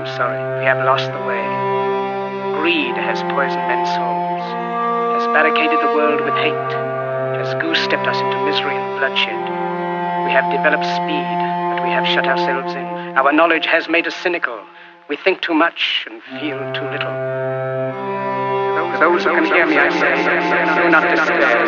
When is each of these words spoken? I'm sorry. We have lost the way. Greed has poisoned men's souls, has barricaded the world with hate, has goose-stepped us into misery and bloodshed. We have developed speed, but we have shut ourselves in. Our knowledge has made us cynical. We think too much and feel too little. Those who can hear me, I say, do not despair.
I'm 0.00 0.16
sorry. 0.16 0.40
We 0.60 0.64
have 0.64 0.80
lost 0.88 1.12
the 1.12 1.20
way. 1.28 1.44
Greed 2.56 2.96
has 2.96 3.20
poisoned 3.36 3.68
men's 3.68 3.92
souls, 3.92 4.44
has 5.20 5.28
barricaded 5.36 5.76
the 5.76 5.92
world 5.92 6.24
with 6.24 6.32
hate, 6.40 6.72
has 7.36 7.52
goose-stepped 7.60 8.08
us 8.08 8.16
into 8.16 8.40
misery 8.48 8.80
and 8.80 8.96
bloodshed. 8.96 9.44
We 10.24 10.32
have 10.32 10.48
developed 10.48 10.88
speed, 10.96 11.28
but 11.76 11.84
we 11.84 11.92
have 11.92 12.08
shut 12.08 12.24
ourselves 12.24 12.72
in. 12.72 12.86
Our 13.20 13.30
knowledge 13.32 13.66
has 13.66 13.90
made 13.90 14.06
us 14.06 14.16
cynical. 14.16 14.58
We 15.10 15.16
think 15.16 15.42
too 15.42 15.52
much 15.52 16.08
and 16.08 16.22
feel 16.40 16.56
too 16.72 16.88
little. 16.88 17.12
Those 19.04 19.24
who 19.24 19.36
can 19.36 19.44
hear 19.44 19.66
me, 19.66 19.76
I 19.76 19.90
say, 20.00 20.82
do 20.82 20.88
not 20.88 21.04
despair. 21.12 21.59